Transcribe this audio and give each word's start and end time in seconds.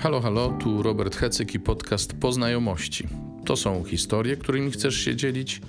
Halo, 0.00 0.20
halo, 0.20 0.48
tu 0.48 0.82
Robert 0.82 1.16
Hecyk 1.16 1.54
i 1.54 1.60
podcast 1.60 2.20
Poznajomości. 2.20 3.08
To 3.44 3.56
są 3.56 3.84
historie, 3.84 4.36
którymi 4.36 4.70
chcesz 4.70 4.94
się 4.94 5.16
dzielić, 5.16 5.60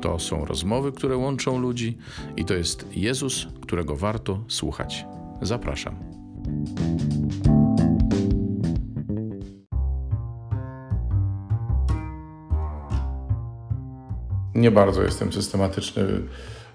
to 0.00 0.18
są 0.18 0.44
rozmowy, 0.44 0.92
które 0.92 1.16
łączą 1.16 1.58
ludzi 1.58 1.98
i 2.36 2.44
to 2.44 2.54
jest 2.54 2.96
Jezus, 2.96 3.46
którego 3.62 3.96
warto 3.96 4.44
słuchać. 4.48 5.04
Zapraszam. 5.42 5.94
Nie 14.54 14.70
bardzo 14.70 15.02
jestem 15.02 15.32
systematyczny 15.32 16.02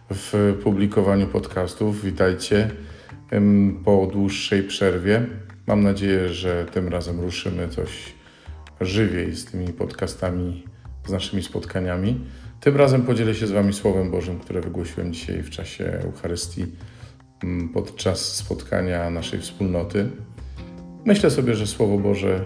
w 0.10 0.60
publikowaniu 0.64 1.28
podcastów. 1.28 2.04
Witajcie 2.04 2.72
po 3.86 4.10
dłuższej 4.14 4.64
przerwie. 4.64 5.45
Mam 5.68 5.84
nadzieję, 5.84 6.30
że 6.30 6.66
tym 6.66 6.88
razem 6.88 7.20
ruszymy 7.20 7.70
coś 7.70 8.14
żywiej 8.82 9.36
z 9.36 9.46
tymi 9.46 9.68
podcastami, 9.68 10.64
z 11.08 11.12
naszymi 11.12 11.44
spotkaniami. 11.44 12.26
Tym 12.60 12.78
razem 12.78 13.02
podzielę 13.02 13.36
się 13.36 13.48
z 13.48 13.52
Wami 13.52 13.74
Słowem 13.74 14.12
Bożym, 14.12 14.40
które 14.40 14.62
wygłosiłem 14.62 15.14
dzisiaj 15.14 15.44
w 15.44 15.50
czasie 15.50 15.86
Eucharystii 15.86 16.66
mm, 17.44 17.70
podczas 17.70 18.36
spotkania 18.36 19.10
naszej 19.10 19.40
wspólnoty. 19.40 20.10
Myślę 21.06 21.32
sobie, 21.32 21.56
że 21.56 21.68
Słowo 21.68 21.98
Boże 21.98 22.46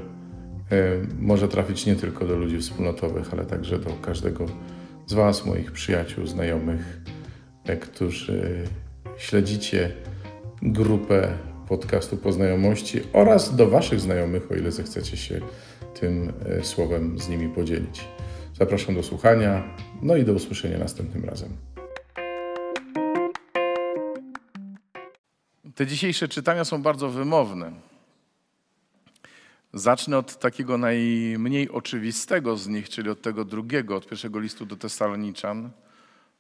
y, 0.72 1.08
może 1.20 1.48
trafić 1.48 1.86
nie 1.86 1.96
tylko 1.96 2.26
do 2.26 2.36
ludzi 2.36 2.58
wspólnotowych, 2.58 3.34
ale 3.34 3.46
także 3.46 3.80
do 3.80 3.90
każdego 4.02 4.46
z 5.08 5.14
Was, 5.14 5.46
moich 5.46 5.72
przyjaciół, 5.72 6.28
znajomych, 6.28 7.02
e, 7.66 7.78
którzy 7.78 8.64
śledzicie 9.18 9.92
grupę 10.62 11.34
podcastu 11.70 12.18
Poznajomości 12.18 13.02
oraz 13.14 13.56
do 13.56 13.70
Waszych 13.70 14.00
znajomych, 14.00 14.52
o 14.52 14.56
ile 14.56 14.72
zechcecie 14.72 15.18
się 15.18 15.42
tym 16.00 16.34
e, 16.46 16.64
słowem 16.64 17.20
z 17.20 17.30
nimi 17.30 17.50
podzielić. 17.50 18.08
Zapraszam 18.54 18.96
do 18.96 19.04
słuchania, 19.04 19.64
no 20.02 20.16
i 20.16 20.24
do 20.24 20.34
usłyszenia 20.34 20.78
następnym 20.78 21.26
razem. 21.26 21.50
Te 25.76 25.88
dzisiejsze 25.88 26.28
czytania 26.28 26.66
są 26.66 26.82
bardzo 26.82 27.10
wymowne. 27.10 27.72
Zacznę 29.74 30.18
od 30.18 30.40
takiego 30.40 30.78
najmniej 30.78 31.70
oczywistego 31.70 32.58
z 32.58 32.68
nich, 32.68 32.90
czyli 32.90 33.10
od 33.10 33.22
tego 33.22 33.46
drugiego, 33.46 33.96
od 33.96 34.08
pierwszego 34.08 34.40
listu 34.40 34.66
do 34.66 34.76
Tesaloniczan. 34.76 35.70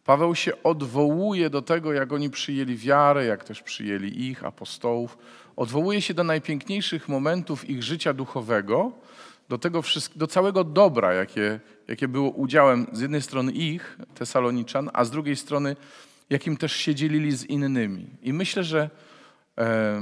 Paweł 0.09 0.35
się 0.35 0.63
odwołuje 0.63 1.49
do 1.49 1.61
tego, 1.61 1.93
jak 1.93 2.13
oni 2.13 2.29
przyjęli 2.29 2.75
wiarę, 2.75 3.25
jak 3.25 3.43
też 3.43 3.61
przyjęli 3.61 4.21
ich, 4.21 4.43
apostołów. 4.43 5.17
Odwołuje 5.55 6.01
się 6.01 6.13
do 6.13 6.23
najpiękniejszych 6.23 7.09
momentów 7.09 7.69
ich 7.69 7.83
życia 7.83 8.13
duchowego, 8.13 8.91
do, 9.49 9.57
tego 9.57 9.83
do 10.15 10.27
całego 10.27 10.63
dobra, 10.63 11.13
jakie, 11.13 11.59
jakie 11.87 12.07
było 12.07 12.29
udziałem 12.29 12.87
z 12.91 13.01
jednej 13.01 13.21
strony 13.21 13.51
ich, 13.51 13.97
Tesaloniczan, 14.15 14.89
a 14.93 15.05
z 15.05 15.11
drugiej 15.11 15.35
strony, 15.35 15.75
jakim 16.29 16.57
też 16.57 16.75
się 16.75 16.95
dzielili 16.95 17.31
z 17.31 17.45
innymi. 17.45 18.07
I 18.21 18.33
myślę, 18.33 18.63
że 18.63 18.89
e, 19.57 20.01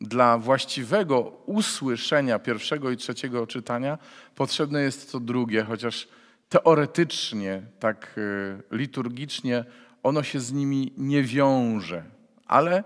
dla 0.00 0.38
właściwego 0.38 1.20
usłyszenia 1.46 2.38
pierwszego 2.38 2.90
i 2.90 2.96
trzeciego 2.96 3.46
czytania 3.46 3.98
potrzebne 4.34 4.82
jest 4.82 5.12
to 5.12 5.20
drugie, 5.20 5.64
chociaż 5.64 6.08
teoretycznie, 6.48 7.62
tak 7.78 8.18
e, 8.18 8.76
liturgicznie, 8.76 9.64
ono 10.02 10.22
się 10.22 10.40
z 10.40 10.52
nimi 10.52 10.92
nie 10.96 11.22
wiąże. 11.22 12.04
Ale 12.46 12.84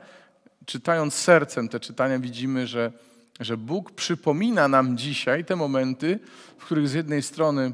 czytając 0.67 1.15
sercem 1.15 1.69
te 1.69 1.81
czytania, 1.81 2.19
widzimy, 2.19 2.67
że, 2.67 2.93
że 3.41 3.57
Bóg 3.57 3.91
przypomina 3.91 4.69
nam 4.69 4.97
dzisiaj 4.99 5.45
te 5.45 5.57
momenty, 5.57 6.19
w 6.59 6.65
których 6.65 6.89
z 6.89 6.93
jednej 6.93 7.23
strony 7.23 7.73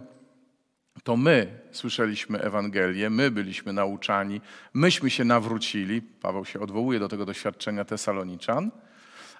to 1.04 1.16
my 1.16 1.58
słyszeliśmy 1.72 2.40
Ewangelię, 2.40 3.10
my 3.10 3.30
byliśmy 3.30 3.72
nauczani, 3.72 4.40
myśmy 4.74 5.10
się 5.10 5.24
nawrócili. 5.24 6.02
Paweł 6.02 6.44
się 6.44 6.60
odwołuje 6.60 6.98
do 6.98 7.08
tego 7.08 7.26
doświadczenia 7.26 7.84
Tesaloniczan. 7.84 8.70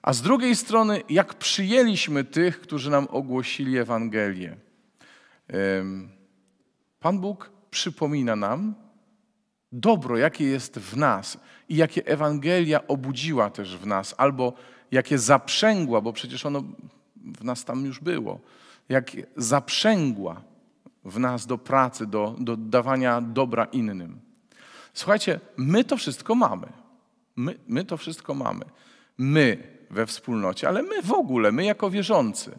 A 0.03 0.13
z 0.13 0.23
drugiej 0.23 0.57
strony, 0.57 1.03
jak 1.09 1.35
przyjęliśmy 1.35 2.25
tych, 2.25 2.61
którzy 2.61 2.91
nam 2.91 3.07
ogłosili 3.11 3.79
Ewangelię. 3.79 4.57
Pan 7.07 7.19
Bóg 7.19 7.51
przypomina 7.71 8.37
nam 8.37 8.75
dobro, 9.73 10.17
jakie 10.17 10.45
jest 10.45 10.79
w 10.79 10.97
nas 10.97 11.39
i 11.69 11.77
jakie 11.77 12.07
Ewangelia 12.07 12.87
obudziła 12.87 13.51
też 13.51 13.77
w 13.77 13.87
nas, 13.87 14.15
albo 14.19 14.53
jakie 14.91 15.19
zaprzęgła, 15.19 16.01
bo 16.01 16.13
przecież 16.13 16.47
ono 16.47 16.63
w 17.17 17.45
nas 17.45 17.65
tam 17.65 17.85
już 17.85 18.01
było, 18.01 18.41
jak 18.89 19.13
zaprzęgła 19.37 20.43
w 21.05 21.19
nas 21.19 21.47
do 21.47 21.59
pracy, 21.59 22.07
do, 22.07 22.35
do 22.39 22.57
dawania 22.57 23.21
dobra 23.21 23.65
innym. 23.65 24.21
Słuchajcie, 24.95 25.41
my 25.57 25.85
to 25.85 25.97
wszystko 25.97 26.35
mamy. 26.35 26.67
My, 27.37 27.59
my 27.69 27.85
to 27.85 27.97
wszystko 27.97 28.35
mamy. 28.35 28.65
My 29.19 29.59
we 29.91 30.07
wspólnocie, 30.07 30.69
ale 30.69 30.83
my 30.83 31.03
w 31.03 31.13
ogóle, 31.13 31.53
my 31.53 31.65
jako 31.65 31.91
wierzący. 31.91 32.59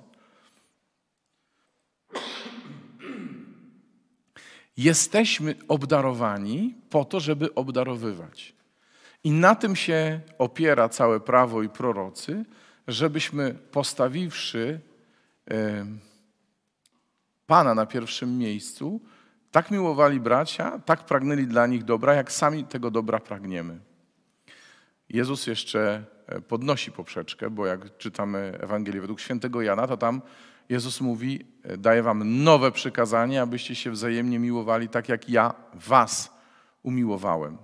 Jesteśmy 4.77 5.55
obdarowani 5.67 6.75
po 6.89 7.05
to, 7.05 7.19
żeby 7.19 7.55
obdarowywać. 7.55 8.53
I 9.23 9.31
na 9.31 9.55
tym 9.55 9.75
się 9.75 10.19
opiera 10.38 10.89
całe 10.89 11.19
prawo 11.19 11.63
i 11.63 11.69
prorocy, 11.69 12.45
żebyśmy 12.88 13.53
postawiwszy 13.53 14.79
Pana 17.47 17.75
na 17.75 17.85
pierwszym 17.85 18.38
miejscu, 18.38 19.01
tak 19.51 19.71
miłowali 19.71 20.19
bracia, 20.19 20.79
tak 20.79 21.05
pragnęli 21.05 21.47
dla 21.47 21.67
nich 21.67 21.83
dobra, 21.83 22.13
jak 22.13 22.31
sami 22.31 22.63
tego 22.63 22.91
dobra 22.91 23.19
pragniemy. 23.19 23.79
Jezus 25.09 25.47
jeszcze 25.47 26.05
podnosi 26.47 26.91
poprzeczkę, 26.91 27.49
bo 27.49 27.65
jak 27.65 27.97
czytamy 27.97 28.57
Ewangelię 28.61 29.01
według 29.01 29.19
świętego 29.19 29.61
Jana, 29.61 29.88
to 29.88 29.97
tam 29.97 30.21
Jezus 30.69 31.01
mówi: 31.01 31.45
Daję 31.77 32.03
wam 32.03 32.43
nowe 32.43 32.71
przykazanie, 32.71 33.41
abyście 33.41 33.75
się 33.75 33.91
wzajemnie 33.91 34.39
miłowali 34.39 34.89
tak, 34.89 35.09
jak 35.09 35.29
ja 35.29 35.53
was 35.73 36.38
umiłowałem. 36.83 37.57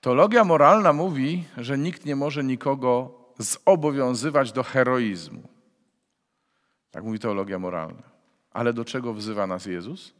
Teologia 0.00 0.44
moralna 0.44 0.92
mówi, 0.92 1.44
że 1.56 1.78
nikt 1.78 2.04
nie 2.04 2.16
może 2.16 2.44
nikogo 2.44 3.20
zobowiązywać 3.38 4.52
do 4.52 4.62
heroizmu. 4.62 5.42
Tak 6.90 7.04
mówi 7.04 7.18
teologia 7.18 7.58
moralna. 7.58 8.02
Ale 8.50 8.72
do 8.72 8.84
czego 8.84 9.14
wzywa 9.14 9.46
nas 9.46 9.66
Jezus? 9.66 10.14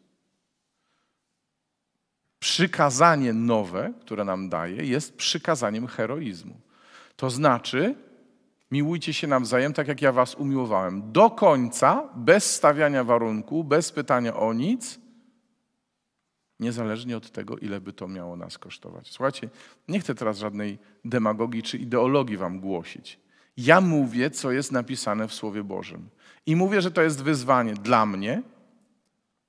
Przykazanie 2.39 3.33
nowe, 3.33 3.93
które 4.01 4.25
nam 4.25 4.49
daje, 4.49 4.85
jest 4.85 5.17
przykazaniem 5.17 5.87
heroizmu. 5.87 6.61
To 7.21 7.31
znaczy, 7.31 7.95
Miłujcie 8.71 9.15
się 9.15 9.27
nawzajem, 9.27 9.73
tak 9.73 9.89
jak 9.89 10.03
ja 10.03 10.13
was 10.13 10.35
umiłowałem. 10.35 11.13
Do 11.13 11.31
końca, 11.31 12.09
bez 12.15 12.55
stawiania 12.55 13.05
warunku, 13.05 13.65
bez 13.65 13.93
pytania 13.93 14.37
o 14.37 14.53
nic, 14.53 14.99
niezależnie 16.61 17.17
od 17.17 17.31
tego, 17.31 17.57
ile 17.57 17.81
by 17.81 17.93
to 17.93 18.09
miało 18.09 18.37
nas 18.37 18.59
kosztować. 18.59 19.09
Słuchajcie, 19.11 19.49
nie 19.89 20.01
chcę 20.01 20.15
teraz 20.15 20.39
żadnej 20.39 20.79
demagogii 21.05 21.63
czy 21.63 21.79
ideologii 21.79 22.37
wam 22.37 22.61
głosić. 22.61 23.19
Ja 23.57 23.81
mówię, 23.81 24.31
co 24.31 24.53
jest 24.53 24.73
napisane 24.73 25.29
w 25.29 25.35
Słowie 25.35 25.65
Bożym. 25.65 26.09
I 26.47 26.57
mówię, 26.57 26.83
że 26.83 26.91
to 26.91 27.03
jest 27.03 27.23
wyzwanie 27.23 27.75
dla 27.75 28.07
mnie, 28.07 28.43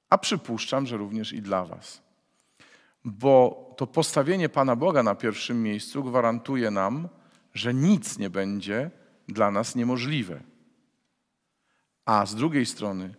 a 0.10 0.18
przypuszczam, 0.18 0.86
że 0.86 0.98
również 0.98 1.34
i 1.34 1.42
dla 1.42 1.66
was. 1.66 2.02
Bo 3.06 3.66
to 3.78 3.88
postawienie 3.88 4.50
Pana 4.50 4.76
Boga 4.76 5.04
na 5.04 5.16
pierwszym 5.16 5.64
miejscu 5.64 6.04
gwarantuje 6.04 6.72
nam, 6.72 7.08
że 7.54 7.74
nic 7.74 8.18
nie 8.18 8.30
będzie 8.30 8.92
dla 9.28 9.52
nas 9.52 9.76
niemożliwe. 9.76 10.44
A 12.06 12.26
z 12.26 12.36
drugiej 12.36 12.66
strony, 12.66 13.16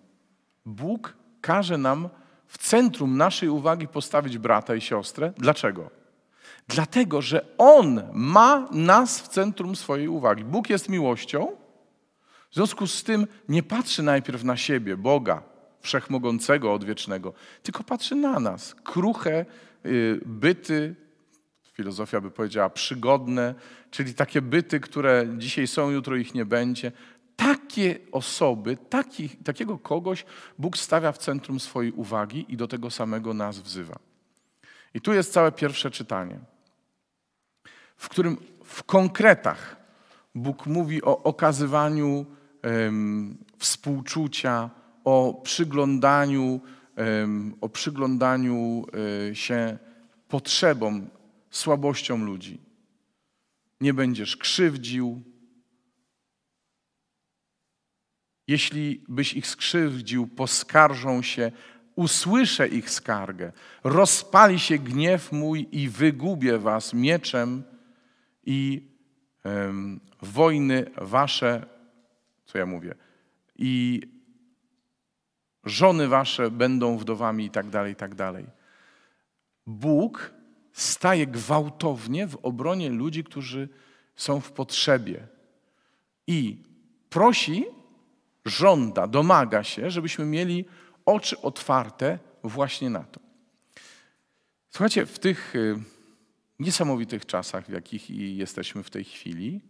Bóg 0.66 1.14
każe 1.40 1.78
nam 1.78 2.08
w 2.46 2.58
centrum 2.58 3.16
naszej 3.16 3.48
uwagi 3.48 3.88
postawić 3.88 4.38
brata 4.38 4.74
i 4.74 4.80
siostrę. 4.80 5.32
Dlaczego? 5.38 5.90
Dlatego, 6.68 7.22
że 7.22 7.44
On 7.58 8.02
ma 8.12 8.68
nas 8.70 9.20
w 9.20 9.28
centrum 9.28 9.76
swojej 9.76 10.08
uwagi. 10.08 10.44
Bóg 10.44 10.70
jest 10.70 10.88
miłością, 10.88 11.56
w 12.50 12.54
związku 12.54 12.86
z 12.86 13.04
tym 13.04 13.26
nie 13.48 13.62
patrzy 13.62 14.02
najpierw 14.02 14.44
na 14.44 14.56
siebie, 14.56 14.96
Boga, 14.96 15.42
wszechmogącego, 15.80 16.74
odwiecznego, 16.74 17.32
tylko 17.62 17.84
patrzy 17.84 18.14
na 18.14 18.40
nas, 18.40 18.74
kruche 18.74 19.46
y, 19.86 20.20
byty, 20.26 20.94
filozofia 21.72 22.20
by 22.20 22.30
powiedziała 22.30 22.70
przygodne, 22.70 23.54
czyli 23.90 24.14
takie 24.14 24.42
byty, 24.42 24.80
które 24.80 25.26
dzisiaj 25.38 25.66
są, 25.66 25.90
jutro 25.90 26.16
ich 26.16 26.34
nie 26.34 26.44
będzie. 26.44 26.92
Takie 27.36 27.98
osoby, 28.12 28.76
taki, 28.76 29.28
takiego 29.28 29.78
kogoś 29.78 30.24
Bóg 30.58 30.76
stawia 30.78 31.12
w 31.12 31.18
centrum 31.18 31.60
swojej 31.60 31.92
uwagi 31.92 32.46
i 32.48 32.56
do 32.56 32.68
tego 32.68 32.90
samego 32.90 33.34
nas 33.34 33.58
wzywa. 33.58 33.98
I 34.94 35.00
tu 35.00 35.12
jest 35.12 35.32
całe 35.32 35.52
pierwsze 35.52 35.90
czytanie, 35.90 36.38
w 37.96 38.08
którym 38.08 38.36
w 38.64 38.82
konkretach 38.82 39.76
Bóg 40.34 40.66
mówi 40.66 41.02
o 41.02 41.22
okazywaniu 41.22 42.26
em, 42.62 43.38
współczucia, 43.58 44.70
o 45.04 45.40
przyglądaniu, 45.44 46.60
em, 46.96 47.54
o 47.60 47.68
przyglądaniu 47.68 48.84
e, 49.30 49.34
się 49.34 49.78
potrzebom, 50.28 51.10
słabościom 51.52 52.24
ludzi. 52.24 52.60
Nie 53.80 53.94
będziesz 53.94 54.36
krzywdził. 54.36 55.22
Jeśli 58.46 59.04
byś 59.08 59.34
ich 59.34 59.46
skrzywdził, 59.46 60.26
poskarżą 60.26 61.22
się, 61.22 61.52
usłyszę 61.96 62.68
ich 62.68 62.90
skargę. 62.90 63.52
Rozpali 63.84 64.58
się 64.58 64.78
gniew 64.78 65.32
mój 65.32 65.68
i 65.72 65.88
wygubię 65.88 66.58
was 66.58 66.94
mieczem 66.94 67.62
i 68.44 68.88
em, 69.44 70.00
wojny 70.22 70.90
wasze, 70.96 71.66
co 72.44 72.58
ja 72.58 72.66
mówię, 72.66 72.94
i 73.56 74.00
żony 75.64 76.08
wasze 76.08 76.50
będą 76.50 76.98
wdowami 76.98 77.44
i 77.44 77.50
tak 77.50 77.70
dalej, 77.70 77.92
i 77.92 77.96
tak 77.96 78.14
dalej. 78.14 78.46
Bóg 79.66 80.32
staje 80.72 81.26
gwałtownie 81.26 82.26
w 82.26 82.36
obronie 82.42 82.90
ludzi, 82.90 83.24
którzy 83.24 83.68
są 84.16 84.40
w 84.40 84.52
potrzebie 84.52 85.26
i 86.26 86.62
prosi, 87.10 87.64
żąda, 88.44 89.06
domaga 89.06 89.64
się, 89.64 89.90
żebyśmy 89.90 90.24
mieli 90.24 90.64
oczy 91.06 91.40
otwarte 91.40 92.18
właśnie 92.42 92.90
na 92.90 93.04
to. 93.04 93.20
Słuchajcie, 94.70 95.06
w 95.06 95.18
tych 95.18 95.56
y, 95.56 95.76
niesamowitych 96.58 97.26
czasach, 97.26 97.66
w 97.66 97.72
jakich 97.72 98.10
jesteśmy 98.10 98.82
w 98.82 98.90
tej 98.90 99.04
chwili, 99.04 99.60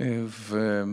y, 0.00 0.22
w, 0.26 0.84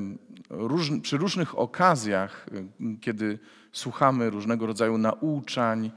przy 1.01 1.17
różnych 1.17 1.59
okazjach, 1.59 2.47
y, 2.53 3.00
kiedy 3.01 3.39
słuchamy 3.71 4.29
różnego 4.29 4.65
rodzaju 4.65 4.97
nauczań, 4.97 5.91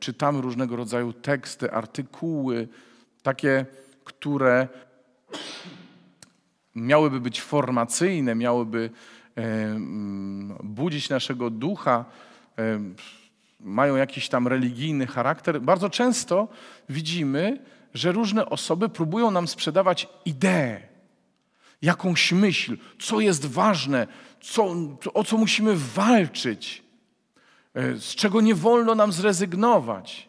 czytamy 0.00 0.40
różnego 0.40 0.76
rodzaju 0.76 1.12
teksty, 1.12 1.72
artykuły, 1.72 2.68
takie, 3.22 3.66
które 4.04 4.68
miałyby 6.74 7.20
być 7.20 7.42
formacyjne, 7.42 8.34
miałyby 8.34 8.90
budzić 10.62 11.08
naszego 11.08 11.50
ducha, 11.50 12.04
mają 13.60 13.96
jakiś 13.96 14.28
tam 14.28 14.48
religijny 14.48 15.06
charakter, 15.06 15.60
bardzo 15.60 15.90
często 15.90 16.48
widzimy, 16.88 17.58
że 17.94 18.12
różne 18.12 18.46
osoby 18.46 18.88
próbują 18.88 19.30
nam 19.30 19.48
sprzedawać 19.48 20.08
ideę, 20.24 20.80
jakąś 21.82 22.32
myśl, 22.32 22.76
co 22.98 23.20
jest 23.20 23.46
ważne, 23.46 24.06
co, 24.40 24.74
o 25.14 25.24
co 25.24 25.36
musimy 25.36 25.76
walczyć, 25.76 26.82
e, 26.82 26.85
z 27.76 28.14
czego 28.14 28.40
nie 28.40 28.54
wolno 28.54 28.94
nam 28.94 29.12
zrezygnować. 29.12 30.28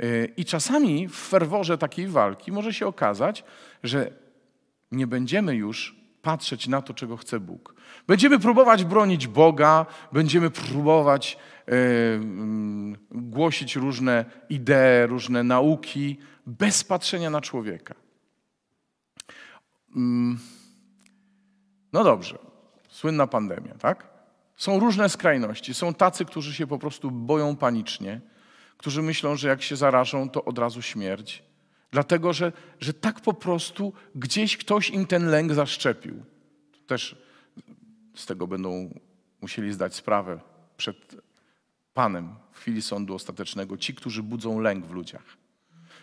E, 0.00 0.24
I 0.24 0.44
czasami 0.44 1.08
w 1.08 1.16
ferworze 1.16 1.78
takiej 1.78 2.06
walki 2.06 2.52
może 2.52 2.72
się 2.72 2.86
okazać, 2.86 3.44
że 3.82 4.10
nie 4.92 5.06
będziemy 5.06 5.56
już 5.56 5.96
patrzeć 6.22 6.68
na 6.68 6.82
to, 6.82 6.94
czego 6.94 7.16
chce 7.16 7.40
Bóg. 7.40 7.74
Będziemy 8.06 8.38
próbować 8.38 8.84
bronić 8.84 9.26
Boga, 9.26 9.86
będziemy 10.12 10.50
próbować 10.50 11.38
e, 11.66 11.70
mm, 12.14 12.96
głosić 13.10 13.76
różne 13.76 14.24
idee, 14.48 15.06
różne 15.06 15.42
nauki, 15.42 16.18
bez 16.46 16.84
patrzenia 16.84 17.30
na 17.30 17.40
człowieka. 17.40 17.94
Mm, 19.96 20.38
no 21.92 22.04
dobrze, 22.04 22.38
słynna 22.88 23.26
pandemia, 23.26 23.74
tak? 23.74 24.13
Są 24.56 24.80
różne 24.80 25.08
skrajności. 25.08 25.74
Są 25.74 25.94
tacy, 25.94 26.24
którzy 26.24 26.54
się 26.54 26.66
po 26.66 26.78
prostu 26.78 27.10
boją 27.10 27.56
panicznie, 27.56 28.20
którzy 28.76 29.02
myślą, 29.02 29.36
że 29.36 29.48
jak 29.48 29.62
się 29.62 29.76
zarażą, 29.76 30.28
to 30.28 30.44
od 30.44 30.58
razu 30.58 30.82
śmierć. 30.82 31.42
Dlatego, 31.90 32.32
że, 32.32 32.52
że 32.80 32.94
tak 32.94 33.20
po 33.20 33.34
prostu 33.34 33.92
gdzieś 34.14 34.56
ktoś 34.56 34.90
im 34.90 35.06
ten 35.06 35.26
lęk 35.26 35.54
zaszczepił. 35.54 36.24
Też 36.86 37.16
z 38.14 38.26
tego 38.26 38.46
będą 38.46 39.00
musieli 39.40 39.72
zdać 39.72 39.94
sprawę 39.94 40.40
przed 40.76 41.16
Panem 41.94 42.34
w 42.52 42.58
chwili 42.58 42.82
sądu 42.82 43.14
ostatecznego. 43.14 43.76
Ci, 43.76 43.94
którzy 43.94 44.22
budzą 44.22 44.60
lęk 44.60 44.86
w 44.86 44.90
ludziach. 44.90 45.36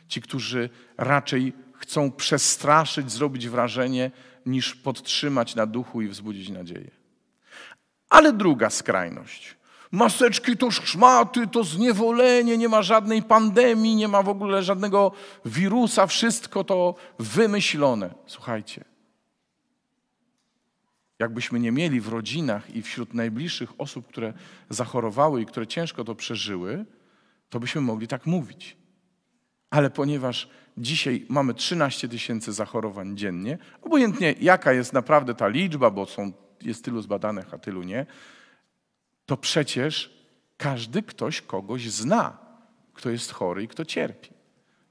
Ci, 0.07 0.21
którzy 0.21 0.69
raczej 0.97 1.53
chcą 1.73 2.11
przestraszyć, 2.11 3.11
zrobić 3.11 3.49
wrażenie, 3.49 4.11
niż 4.45 4.75
podtrzymać 4.75 5.55
na 5.55 5.65
duchu 5.65 6.01
i 6.01 6.07
wzbudzić 6.07 6.49
nadzieję. 6.49 7.00
Ale 8.11 8.33
druga 8.33 8.69
skrajność. 8.69 9.57
Maseczki 9.91 10.57
to 10.57 10.71
szmaty, 10.71 11.47
to 11.47 11.63
zniewolenie, 11.63 12.57
nie 12.57 12.69
ma 12.69 12.81
żadnej 12.81 13.23
pandemii, 13.23 13.95
nie 13.95 14.07
ma 14.07 14.23
w 14.23 14.29
ogóle 14.29 14.63
żadnego 14.63 15.11
wirusa, 15.45 16.07
wszystko 16.07 16.63
to 16.63 16.95
wymyślone. 17.19 18.13
Słuchajcie, 18.25 18.83
jakbyśmy 21.19 21.59
nie 21.59 21.71
mieli 21.71 22.01
w 22.01 22.07
rodzinach 22.07 22.75
i 22.75 22.81
wśród 22.81 23.13
najbliższych 23.13 23.69
osób, 23.77 24.07
które 24.07 24.33
zachorowały 24.69 25.41
i 25.41 25.45
które 25.45 25.67
ciężko 25.67 26.03
to 26.03 26.15
przeżyły, 26.15 26.85
to 27.49 27.59
byśmy 27.59 27.81
mogli 27.81 28.07
tak 28.07 28.25
mówić. 28.25 28.77
Ale 29.69 29.89
ponieważ 29.89 30.49
dzisiaj 30.77 31.25
mamy 31.29 31.53
13 31.53 32.09
tysięcy 32.09 32.53
zachorowań 32.53 33.17
dziennie, 33.17 33.57
obojętnie 33.81 34.35
jaka 34.41 34.73
jest 34.73 34.93
naprawdę 34.93 35.35
ta 35.35 35.47
liczba, 35.47 35.89
bo 35.91 36.05
są, 36.05 36.31
jest 36.63 36.85
tylu 36.85 37.01
zbadanych, 37.01 37.53
a 37.53 37.57
tylu 37.57 37.83
nie, 37.83 38.05
to 39.25 39.37
przecież 39.37 40.13
każdy 40.57 41.03
ktoś 41.03 41.41
kogoś 41.41 41.89
zna, 41.89 42.37
kto 42.93 43.09
jest 43.09 43.31
chory 43.31 43.63
i 43.63 43.67
kto 43.67 43.85
cierpi. 43.85 44.29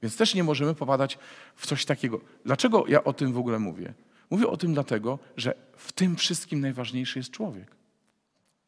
Więc 0.01 0.17
też 0.17 0.35
nie 0.35 0.43
możemy 0.43 0.75
popadać 0.75 1.17
w 1.55 1.67
coś 1.67 1.85
takiego. 1.85 2.21
Dlaczego 2.45 2.85
ja 2.87 3.03
o 3.03 3.13
tym 3.13 3.33
w 3.33 3.37
ogóle 3.37 3.59
mówię? 3.59 3.93
Mówię 4.29 4.47
o 4.47 4.57
tym 4.57 4.73
dlatego, 4.73 5.19
że 5.37 5.53
w 5.77 5.91
tym 5.91 6.15
wszystkim 6.15 6.59
najważniejszy 6.59 7.19
jest 7.19 7.31
człowiek. 7.31 7.75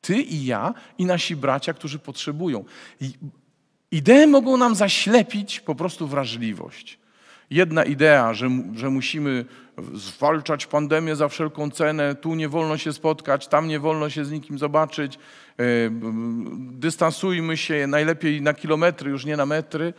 Ty 0.01 0.21
i 0.21 0.45
ja 0.45 0.73
i 0.97 1.05
nasi 1.05 1.35
bracia, 1.35 1.73
którzy 1.73 1.99
potrzebują. 1.99 2.65
Idee 3.91 4.27
mogą 4.27 4.57
nam 4.57 4.75
zaślepić 4.75 5.59
po 5.59 5.75
prostu 5.75 6.07
wrażliwość. 6.07 6.99
Jedna 7.49 7.83
idea, 7.83 8.33
że, 8.33 8.49
że 8.75 8.89
musimy 8.89 9.45
zwalczać 9.93 10.65
pandemię 10.65 11.15
za 11.15 11.27
wszelką 11.27 11.71
cenę, 11.71 12.15
tu 12.15 12.35
nie 12.35 12.49
wolno 12.49 12.77
się 12.77 12.93
spotkać, 12.93 13.47
tam 13.47 13.67
nie 13.67 13.79
wolno 13.79 14.09
się 14.09 14.25
z 14.25 14.31
nikim 14.31 14.59
zobaczyć, 14.59 15.15
e, 15.15 15.63
dystansujmy 16.71 17.57
się 17.57 17.87
najlepiej 17.87 18.41
na 18.41 18.53
kilometry, 18.53 19.11
już 19.11 19.25
nie 19.25 19.37
na 19.37 19.45
metry, 19.45 19.93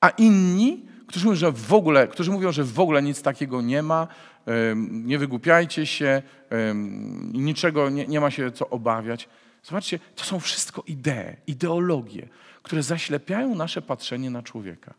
a 0.00 0.08
inni, 0.08 0.84
którzy 1.06 1.24
mówią, 1.24 1.36
że 1.36 1.52
w 1.52 1.72
ogóle, 1.72 2.08
którzy 2.08 2.30
mówią, 2.30 2.52
że 2.52 2.64
w 2.64 2.80
ogóle 2.80 3.02
nic 3.02 3.22
takiego 3.22 3.62
nie 3.62 3.82
ma, 3.82 4.08
nie 4.90 5.18
wygłupiajcie 5.18 5.86
się, 5.86 6.22
niczego 7.32 7.90
nie, 7.90 8.06
nie 8.06 8.20
ma 8.20 8.30
się 8.30 8.52
co 8.52 8.68
obawiać. 8.68 9.28
Zobaczcie, 9.62 9.98
to 10.14 10.24
są 10.24 10.40
wszystko 10.40 10.82
idee, 10.86 11.36
ideologie, 11.46 12.28
które 12.62 12.82
zaślepiają 12.82 13.54
nasze 13.54 13.82
patrzenie 13.82 14.30
na 14.30 14.42
człowieka. 14.42 14.94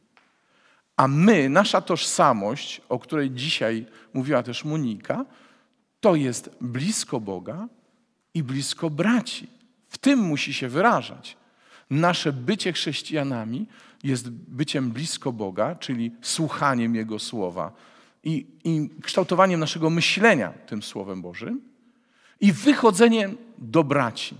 A 0.97 1.07
my, 1.07 1.49
nasza 1.49 1.81
tożsamość, 1.81 2.81
o 2.89 2.99
której 2.99 3.31
dzisiaj 3.31 3.85
mówiła 4.13 4.43
też 4.43 4.65
Monika, 4.65 5.25
to 5.99 6.15
jest 6.15 6.49
blisko 6.61 7.19
Boga 7.19 7.67
i 8.33 8.43
blisko 8.43 8.89
braci. 8.89 9.47
W 9.87 9.97
tym 9.97 10.19
musi 10.19 10.53
się 10.53 10.69
wyrażać. 10.69 11.37
Nasze 11.89 12.33
bycie 12.33 12.73
chrześcijanami 12.73 13.65
jest 14.03 14.29
byciem 14.29 14.91
blisko 14.91 15.31
Boga, 15.31 15.75
czyli 15.75 16.11
słuchaniem 16.21 16.95
Jego 16.95 17.19
słowa 17.19 17.71
i, 18.23 18.45
i 18.63 18.89
kształtowaniem 19.03 19.59
naszego 19.59 19.89
myślenia 19.89 20.49
tym 20.49 20.83
Słowem 20.83 21.21
Bożym 21.21 21.61
i 22.41 22.51
wychodzeniem 22.53 23.37
do 23.57 23.83
braci. 23.83 24.37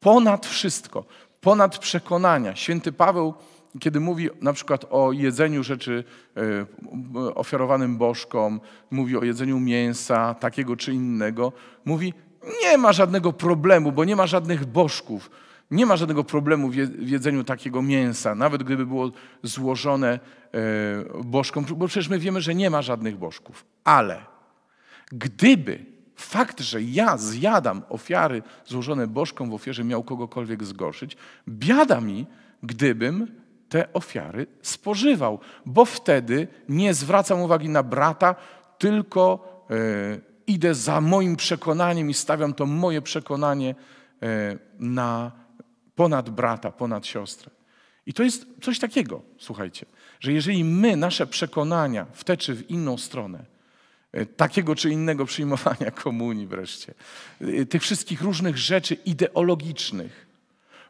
Ponad 0.00 0.46
wszystko, 0.46 1.04
ponad 1.40 1.78
przekonania. 1.78 2.56
Święty 2.56 2.92
Paweł, 2.92 3.34
kiedy 3.80 4.00
mówi 4.00 4.28
na 4.40 4.52
przykład 4.52 4.84
o 4.90 5.12
jedzeniu 5.12 5.62
rzeczy 5.62 6.04
e, 6.36 7.34
ofiarowanym 7.34 7.98
bożkom, 7.98 8.60
mówi 8.90 9.16
o 9.16 9.24
jedzeniu 9.24 9.60
mięsa 9.60 10.34
takiego 10.34 10.76
czy 10.76 10.92
innego, 10.92 11.52
mówi, 11.84 12.14
nie 12.62 12.78
ma 12.78 12.92
żadnego 12.92 13.32
problemu, 13.32 13.92
bo 13.92 14.04
nie 14.04 14.16
ma 14.16 14.26
żadnych 14.26 14.66
bożków 14.66 15.30
nie 15.70 15.86
ma 15.86 15.96
żadnego 15.96 16.24
problemu 16.24 16.70
w 16.70 17.08
jedzeniu 17.08 17.44
takiego 17.44 17.82
mięsa, 17.82 18.34
nawet 18.34 18.62
gdyby 18.62 18.86
było 18.86 19.10
złożone 19.42 20.20
e, 20.54 21.24
bożkom, 21.24 21.64
bo 21.76 21.86
przecież 21.86 22.08
my 22.08 22.18
wiemy, 22.18 22.40
że 22.40 22.54
nie 22.54 22.70
ma 22.70 22.82
żadnych 22.82 23.16
bożków. 23.16 23.64
Ale 23.84 24.18
gdyby 25.12 25.86
fakt, 26.16 26.60
że 26.60 26.82
ja 26.82 27.16
zjadam 27.16 27.82
ofiary 27.88 28.42
złożone 28.66 29.06
bożkom 29.06 29.50
w 29.50 29.54
ofierze 29.54 29.84
miał 29.84 30.02
kogokolwiek 30.02 30.64
zgorszyć, 30.64 31.16
biada 31.48 32.00
mi, 32.00 32.26
gdybym 32.62 33.26
te 33.68 33.92
ofiary 33.92 34.46
spożywał, 34.62 35.38
bo 35.66 35.84
wtedy 35.84 36.48
nie 36.68 36.94
zwracam 36.94 37.40
uwagi 37.40 37.68
na 37.68 37.82
brata, 37.82 38.34
tylko 38.78 39.48
e, 39.70 39.74
idę 40.46 40.74
za 40.74 41.00
moim 41.00 41.36
przekonaniem 41.36 42.10
i 42.10 42.14
stawiam 42.14 42.54
to 42.54 42.66
moje 42.66 43.02
przekonanie 43.02 43.74
e, 44.22 44.58
na 44.78 45.32
ponad 45.94 46.30
brata, 46.30 46.72
ponad 46.72 47.06
siostrę. 47.06 47.50
I 48.06 48.12
to 48.12 48.22
jest 48.22 48.46
coś 48.62 48.78
takiego, 48.78 49.22
słuchajcie, 49.38 49.86
że 50.20 50.32
jeżeli 50.32 50.64
my 50.64 50.96
nasze 50.96 51.26
przekonania 51.26 52.06
w 52.12 52.24
tę 52.24 52.36
czy 52.36 52.54
w 52.54 52.70
inną 52.70 52.98
stronę, 52.98 53.44
e, 54.12 54.26
takiego 54.26 54.74
czy 54.74 54.90
innego 54.90 55.24
przyjmowania 55.24 55.90
komunii 56.04 56.46
wreszcie, 56.46 56.94
tych 57.70 57.82
wszystkich 57.82 58.22
różnych 58.22 58.58
rzeczy 58.58 58.94
ideologicznych, 58.94 60.27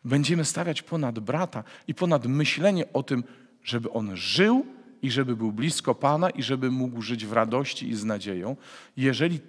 będziemy 0.05 0.45
stawiać 0.45 0.83
ponad 0.83 1.19
brata 1.19 1.65
i 1.89 1.95
ponad 1.95 2.27
myślenie 2.27 2.93
o 2.93 3.03
tym, 3.03 3.25
żeby 3.65 3.91
on 3.91 4.17
żył 4.17 4.67
i 5.03 5.11
żeby 5.11 5.37
był 5.37 5.53
blisko 5.53 5.95
Pana 5.95 6.31
i 6.31 6.43
żeby 6.43 6.71
mógł 6.71 7.03
żyć 7.03 7.27
w 7.27 7.33
radości 7.33 7.89
i 7.89 7.97
z 7.97 8.05
nadzieją, 8.05 8.57
jeżeli 8.97 9.41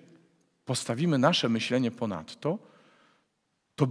postawimy 0.66 1.18
nasze 1.18 1.50
myślenie 1.50 1.92
ponad 1.92 2.40
to, 2.40 2.60
to, 3.76 3.88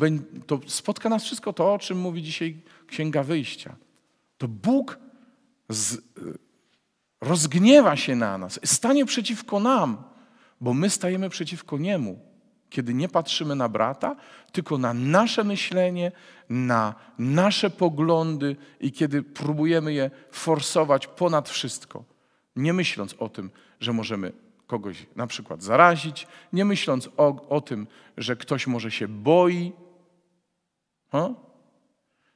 to 0.46 0.60
spotka 0.66 1.08
nas 1.08 1.24
wszystko 1.24 1.52
to, 1.52 1.74
o 1.74 1.78
czym 1.78 1.98
mówi 1.98 2.22
dzisiaj 2.22 2.56
Księga 2.86 3.22
Wyjścia. 3.22 3.76
To 4.38 4.48
Bóg 4.48 4.98
z, 5.68 5.98
rozgniewa 7.20 7.96
się 7.96 8.16
na 8.16 8.38
nas, 8.38 8.60
stanie 8.64 9.06
przeciwko 9.06 9.60
nam, 9.60 10.02
bo 10.60 10.74
my 10.74 10.90
stajemy 10.90 11.28
przeciwko 11.28 11.78
Niemu 11.78 12.27
kiedy 12.70 12.94
nie 12.94 13.08
patrzymy 13.08 13.54
na 13.54 13.68
brata, 13.68 14.16
tylko 14.52 14.78
na 14.78 14.94
nasze 14.94 15.44
myślenie, 15.44 16.12
na 16.48 16.94
nasze 17.18 17.70
poglądy 17.70 18.56
i 18.80 18.92
kiedy 18.92 19.22
próbujemy 19.22 19.92
je 19.92 20.10
forsować 20.30 21.06
ponad 21.06 21.48
wszystko, 21.48 22.04
nie 22.56 22.72
myśląc 22.72 23.14
o 23.18 23.28
tym, 23.28 23.50
że 23.80 23.92
możemy 23.92 24.32
kogoś 24.66 25.06
na 25.16 25.26
przykład 25.26 25.62
zarazić, 25.62 26.26
nie 26.52 26.64
myśląc 26.64 27.08
o, 27.16 27.48
o 27.48 27.60
tym, 27.60 27.87
że 28.16 28.37
ktoś 28.37 28.66
może 28.66 28.90
się 28.90 29.08
boi. 29.08 29.72
Ha? 31.12 31.34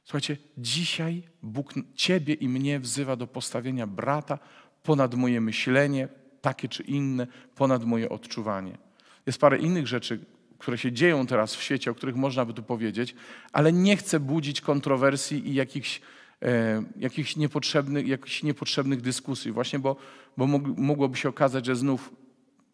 Słuchajcie, 0.03 0.37
dzisiaj 0.57 1.23
Bóg 1.41 1.73
Ciebie 1.95 2.33
i 2.33 2.49
mnie 2.49 2.79
wzywa 2.79 3.15
do 3.15 3.27
postawienia 3.27 3.87
brata 3.87 4.39
ponad 4.83 5.15
moje 5.15 5.41
myślenie, 5.41 6.07
takie 6.41 6.67
czy 6.67 6.83
inne, 6.83 7.27
ponad 7.55 7.83
moje 7.85 8.09
odczuwanie. 8.09 8.77
Jest 9.25 9.39
parę 9.39 9.57
innych 9.57 9.87
rzeczy, 9.87 10.19
które 10.57 10.77
się 10.77 10.91
dzieją 10.91 11.27
teraz 11.27 11.55
w 11.55 11.63
świecie, 11.63 11.91
o 11.91 11.95
których 11.95 12.15
można 12.15 12.45
by 12.45 12.53
tu 12.53 12.63
powiedzieć, 12.63 13.15
ale 13.53 13.73
nie 13.73 13.97
chcę 13.97 14.19
budzić 14.19 14.61
kontrowersji 14.61 15.49
i 15.49 15.53
jakichś, 15.53 16.01
e, 16.41 16.83
jakichś, 16.97 17.35
niepotrzebnych, 17.35 18.07
jakichś 18.07 18.43
niepotrzebnych 18.43 19.01
dyskusji, 19.01 19.51
właśnie 19.51 19.79
bo, 19.79 19.95
bo 20.37 20.47
mogłoby 20.77 21.17
się 21.17 21.29
okazać, 21.29 21.65
że 21.65 21.75
znów 21.75 22.13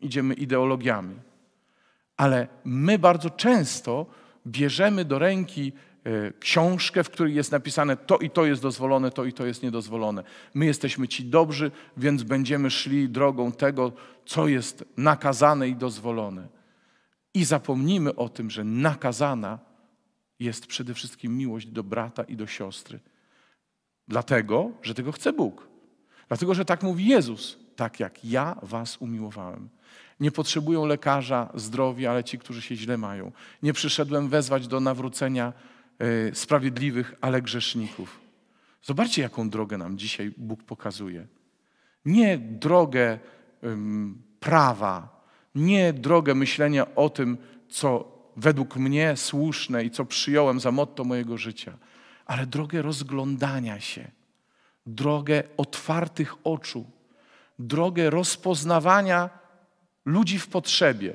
idziemy 0.02 0.34
ideologiami. 0.34 1.16
Ale 2.18 2.48
my 2.66 3.00
bardzo 3.00 3.30
często 3.30 4.06
bierzemy 4.48 5.06
do 5.06 5.20
ręki 5.20 5.72
książkę, 6.40 7.04
w 7.04 7.10
której 7.10 7.36
jest 7.36 7.52
napisane 7.52 7.98
to 7.98 8.18
i 8.18 8.30
to 8.30 8.46
jest 8.46 8.62
dozwolone, 8.62 9.12
to 9.12 9.26
i 9.26 9.34
to 9.34 9.46
jest 9.46 9.64
niedozwolone. 9.64 10.24
My 10.54 10.66
jesteśmy 10.66 11.08
ci 11.08 11.26
dobrzy, 11.26 11.72
więc 11.98 12.24
będziemy 12.24 12.72
szli 12.72 13.10
drogą 13.10 13.52
tego, 13.52 13.92
co 14.26 14.48
jest 14.48 14.86
nakazane 14.98 15.70
i 15.70 15.76
dozwolone. 15.76 16.48
I 17.34 17.46
zapomnijmy 17.46 18.16
o 18.16 18.30
tym, 18.30 18.50
że 18.50 18.64
nakazana 18.64 19.60
jest 20.40 20.68
przede 20.68 20.94
wszystkim 20.94 21.38
miłość 21.38 21.68
do 21.68 21.84
brata 21.84 22.24
i 22.24 22.36
do 22.36 22.48
siostry. 22.48 23.00
Dlatego, 24.08 24.72
że 24.82 24.94
tego 24.94 25.12
chce 25.12 25.34
Bóg. 25.34 25.68
Dlatego, 26.28 26.54
że 26.54 26.66
tak 26.66 26.84
mówi 26.84 27.06
Jezus, 27.06 27.58
tak 27.76 28.00
jak 28.00 28.26
ja 28.26 28.56
was 28.62 28.98
umiłowałem. 28.98 29.70
Nie 30.20 30.32
potrzebują 30.32 30.86
lekarza 30.86 31.50
zdrowia, 31.56 32.12
ale 32.12 32.24
ci, 32.24 32.40
którzy 32.40 32.62
się 32.62 32.76
źle 32.76 32.98
mają. 32.98 33.32
Nie 33.64 33.74
przyszedłem 33.74 34.30
wezwać 34.30 34.68
do 34.68 34.80
nawrócenia 34.80 35.54
sprawiedliwych, 36.34 37.16
ale 37.22 37.42
grzeszników. 37.42 38.20
Zobaczcie, 38.84 39.22
jaką 39.22 39.50
drogę 39.50 39.78
nam 39.78 39.98
dzisiaj 39.98 40.34
Bóg 40.38 40.64
pokazuje. 40.64 41.28
Nie 42.06 42.38
drogę 42.38 43.20
prawa, 44.40 45.26
nie 45.56 45.94
drogę 45.94 46.36
myślenia 46.36 46.96
o 46.96 47.10
tym, 47.10 47.38
co 47.70 48.20
według 48.38 48.76
mnie 48.76 49.18
słuszne 49.18 49.84
i 49.84 49.92
co 49.92 50.06
przyjąłem 50.06 50.60
za 50.60 50.72
motto 50.72 51.04
mojego 51.04 51.38
życia, 51.38 51.78
ale 52.26 52.46
drogę 52.46 52.82
rozglądania 52.82 53.80
się, 53.80 54.12
drogę 54.86 55.44
otwartych 55.58 56.36
oczu, 56.44 56.86
drogę 57.60 58.10
rozpoznawania 58.10 59.30
ludzi 60.06 60.40
w 60.40 60.48
potrzebie, 60.48 61.14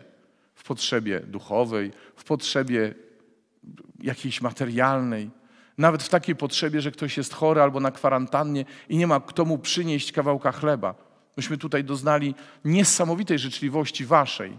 w 0.55 0.65
potrzebie 0.65 1.21
duchowej, 1.21 1.93
w 2.17 2.25
potrzebie 2.25 2.95
jakiejś 4.03 4.41
materialnej, 4.41 5.31
nawet 5.79 6.03
w 6.03 6.09
takiej 6.09 6.37
potrzebie, 6.37 6.81
że 6.81 6.91
ktoś 6.91 7.17
jest 7.17 7.35
chory 7.35 7.63
albo 7.63 7.81
na 7.81 7.91
kwarantannie 7.91 8.65
i 8.89 8.97
nie 8.97 9.07
ma 9.07 9.21
kto 9.21 9.45
mu 9.45 9.59
przynieść 9.59 10.13
kawałka 10.13 10.53
chleba. 10.53 10.95
Myśmy 11.37 11.59
tutaj 11.59 11.85
doznali 11.85 12.35
niesamowitej 12.65 13.39
życzliwości 13.39 14.07
Waszej. 14.07 14.59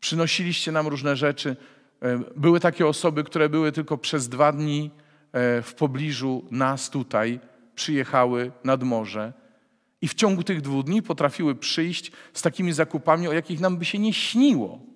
Przynosiliście 0.00 0.72
nam 0.72 0.86
różne 0.86 1.16
rzeczy. 1.16 1.56
E, 2.02 2.18
były 2.36 2.60
takie 2.60 2.86
osoby, 2.86 3.24
które 3.24 3.48
były 3.48 3.72
tylko 3.72 3.98
przez 3.98 4.28
dwa 4.28 4.52
dni 4.52 4.90
e, 5.32 5.62
w 5.62 5.74
pobliżu 5.74 6.44
nas 6.50 6.90
tutaj, 6.90 7.40
przyjechały 7.74 8.52
nad 8.64 8.82
morze 8.82 9.32
i 10.00 10.08
w 10.08 10.14
ciągu 10.14 10.42
tych 10.42 10.60
dwóch 10.60 10.84
dni 10.84 11.02
potrafiły 11.02 11.54
przyjść 11.54 12.12
z 12.32 12.42
takimi 12.42 12.72
zakupami, 12.72 13.28
o 13.28 13.32
jakich 13.32 13.60
nam 13.60 13.76
by 13.76 13.84
się 13.84 13.98
nie 13.98 14.12
śniło. 14.12 14.93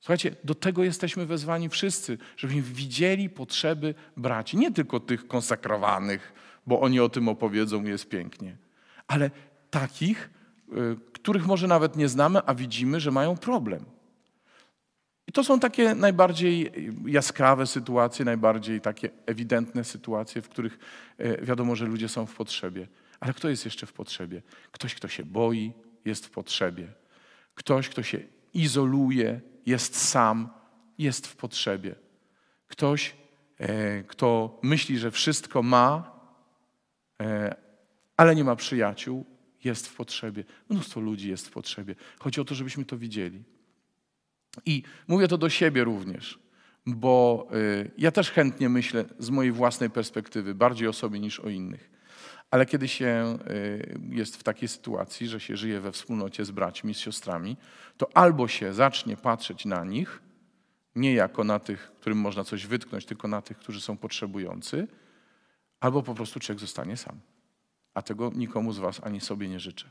Słuchajcie, 0.00 0.36
do 0.44 0.54
tego 0.54 0.84
jesteśmy 0.84 1.26
wezwani 1.26 1.68
wszyscy, 1.68 2.18
żebyśmy 2.36 2.62
widzieli 2.62 3.30
potrzeby 3.30 3.94
braci, 4.16 4.56
nie 4.56 4.72
tylko 4.72 5.00
tych 5.00 5.28
konsekrowanych, 5.28 6.32
bo 6.66 6.80
oni 6.80 7.00
o 7.00 7.08
tym 7.08 7.28
opowiedzą 7.28 7.84
jest 7.84 8.08
pięknie 8.08 8.56
ale 9.08 9.30
takich, 9.70 10.30
y, 10.72 10.96
których 11.12 11.46
może 11.46 11.66
nawet 11.66 11.96
nie 11.96 12.08
znamy, 12.08 12.40
a 12.46 12.54
widzimy, 12.54 13.00
że 13.00 13.10
mają 13.10 13.36
problem. 13.36 13.84
I 15.26 15.32
to 15.32 15.44
są 15.44 15.60
takie 15.60 15.94
najbardziej 15.94 16.72
jaskrawe 17.06 17.66
sytuacje, 17.66 18.24
najbardziej 18.24 18.80
takie 18.80 19.10
ewidentne 19.26 19.84
sytuacje, 19.84 20.42
w 20.42 20.48
których 20.48 20.78
y, 21.20 21.38
wiadomo, 21.42 21.76
że 21.76 21.86
ludzie 21.86 22.08
są 22.08 22.26
w 22.26 22.34
potrzebie. 22.34 22.86
Ale 23.20 23.34
kto 23.34 23.48
jest 23.48 23.64
jeszcze 23.64 23.86
w 23.86 23.92
potrzebie? 23.92 24.42
Ktoś, 24.72 24.94
kto 24.94 25.08
się 25.08 25.24
boi, 25.24 25.72
jest 26.04 26.26
w 26.26 26.30
potrzebie. 26.30 26.88
Ktoś, 27.54 27.88
kto 27.88 28.02
się 28.02 28.20
izoluje, 28.54 29.40
jest 29.68 29.96
sam, 29.96 30.48
jest 30.98 31.26
w 31.26 31.36
potrzebie. 31.36 31.94
Ktoś, 32.68 33.16
e, 33.58 34.02
kto 34.02 34.58
myśli, 34.62 34.98
że 34.98 35.10
wszystko 35.10 35.62
ma, 35.62 36.20
e, 37.22 37.56
ale 38.16 38.34
nie 38.34 38.44
ma 38.44 38.56
przyjaciół, 38.56 39.24
jest 39.64 39.88
w 39.88 39.94
potrzebie. 39.94 40.44
Mnóstwo 40.68 41.00
ludzi 41.00 41.28
jest 41.28 41.48
w 41.48 41.50
potrzebie. 41.50 41.94
Chodzi 42.18 42.40
o 42.40 42.44
to, 42.44 42.54
żebyśmy 42.54 42.84
to 42.84 42.98
widzieli. 42.98 43.42
I 44.66 44.82
mówię 45.08 45.28
to 45.28 45.38
do 45.38 45.50
siebie 45.50 45.84
również, 45.84 46.38
bo 46.86 47.48
y, 47.54 47.90
ja 47.98 48.10
też 48.10 48.30
chętnie 48.30 48.68
myślę 48.68 49.04
z 49.18 49.30
mojej 49.30 49.52
własnej 49.52 49.90
perspektywy, 49.90 50.54
bardziej 50.54 50.88
o 50.88 50.92
sobie 50.92 51.20
niż 51.20 51.40
o 51.40 51.48
innych. 51.48 51.90
Ale 52.50 52.66
kiedy 52.66 52.88
się 52.88 53.38
y, 53.50 54.00
jest 54.10 54.36
w 54.36 54.42
takiej 54.42 54.68
sytuacji, 54.68 55.28
że 55.28 55.40
się 55.40 55.56
żyje 55.56 55.80
we 55.80 55.92
wspólnocie 55.92 56.44
z 56.44 56.50
braćmi, 56.50 56.94
z 56.94 56.98
siostrami, 56.98 57.56
to 57.96 58.08
albo 58.14 58.48
się 58.48 58.74
zacznie 58.74 59.16
patrzeć 59.16 59.64
na 59.64 59.84
nich, 59.84 60.22
nie 60.94 61.14
jako 61.14 61.44
na 61.44 61.58
tych, 61.58 61.92
którym 62.00 62.18
można 62.18 62.44
coś 62.44 62.66
wytknąć, 62.66 63.06
tylko 63.06 63.28
na 63.28 63.42
tych, 63.42 63.58
którzy 63.58 63.80
są 63.80 63.96
potrzebujący, 63.96 64.86
albo 65.80 66.02
po 66.02 66.14
prostu 66.14 66.40
człowiek 66.40 66.60
zostanie 66.60 66.96
sam 66.96 67.20
a 67.98 68.02
tego 68.02 68.32
nikomu 68.34 68.72
z 68.72 68.78
Was 68.78 69.00
ani 69.04 69.20
sobie 69.20 69.48
nie 69.48 69.60
życzę. 69.60 69.90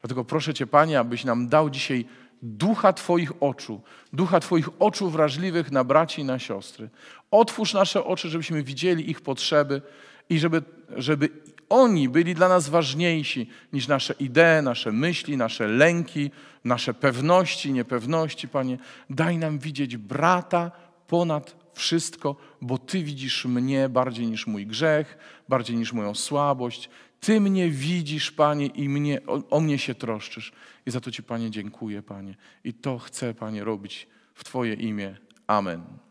Dlatego 0.00 0.24
proszę 0.24 0.54
Cię, 0.54 0.66
Panie, 0.66 1.00
abyś 1.00 1.24
nam 1.24 1.48
dał 1.48 1.70
dzisiaj 1.70 2.04
ducha 2.42 2.92
Twoich 2.92 3.42
oczu, 3.42 3.80
ducha 4.12 4.40
Twoich 4.40 4.68
oczu 4.78 5.10
wrażliwych 5.10 5.72
na 5.72 5.84
braci 5.84 6.20
i 6.20 6.24
na 6.24 6.38
siostry. 6.38 6.90
Otwórz 7.30 7.74
nasze 7.74 8.04
oczy, 8.04 8.28
żebyśmy 8.28 8.62
widzieli 8.62 9.10
ich 9.10 9.20
potrzeby 9.20 9.82
i 10.28 10.38
żeby, 10.38 10.62
żeby 10.96 11.28
oni 11.68 12.08
byli 12.08 12.34
dla 12.34 12.48
nas 12.48 12.68
ważniejsi 12.68 13.50
niż 13.72 13.88
nasze 13.88 14.14
idee, 14.20 14.62
nasze 14.62 14.92
myśli, 14.92 15.36
nasze 15.36 15.68
lęki, 15.68 16.30
nasze 16.64 16.94
pewności, 16.94 17.72
niepewności, 17.72 18.48
Panie. 18.48 18.78
Daj 19.10 19.38
nam 19.38 19.58
widzieć 19.58 19.96
brata 19.96 20.70
ponad 21.06 21.56
wszystko, 21.74 22.36
bo 22.60 22.78
Ty 22.78 23.02
widzisz 23.02 23.44
mnie 23.44 23.88
bardziej 23.88 24.26
niż 24.26 24.46
mój 24.46 24.66
grzech, 24.66 25.18
bardziej 25.48 25.76
niż 25.76 25.92
moją 25.92 26.14
słabość. 26.14 26.90
Ty 27.20 27.40
mnie 27.40 27.70
widzisz, 27.70 28.32
Panie, 28.32 28.66
i 28.66 28.88
mnie, 28.88 29.20
o, 29.26 29.42
o 29.50 29.60
mnie 29.60 29.78
się 29.78 29.94
troszczysz. 29.94 30.52
I 30.86 30.90
za 30.90 31.00
to 31.00 31.10
Ci, 31.10 31.22
Panie, 31.22 31.50
dziękuję, 31.50 32.02
Panie. 32.02 32.34
I 32.64 32.74
to 32.74 32.98
chcę, 32.98 33.34
Panie, 33.34 33.64
robić 33.64 34.06
w 34.34 34.44
Twoje 34.44 34.74
imię. 34.74 35.16
Amen. 35.46 36.03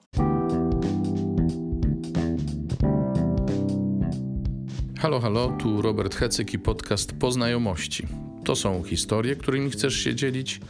Halo, 5.04 5.20
halo, 5.20 5.50
tu 5.60 5.82
Robert 5.82 6.16
Hecyk 6.16 6.54
i 6.54 6.60
podcast 6.60 7.14
Poznajomości. 7.14 8.08
To 8.44 8.56
są 8.56 8.84
historie, 8.84 9.36
którymi 9.36 9.70
chcesz 9.70 9.96
się 9.96 10.16
dzielić, 10.16 10.62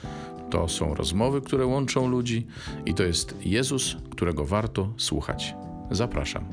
to 0.49 0.67
są 0.67 0.95
rozmowy, 0.95 1.41
które 1.41 1.65
łączą 1.65 2.07
ludzi 2.07 2.47
i 2.85 2.93
to 2.93 3.03
jest 3.03 3.35
Jezus, 3.45 3.97
którego 4.11 4.45
warto 4.45 4.93
słuchać. 4.97 5.55
Zapraszam. 5.91 6.45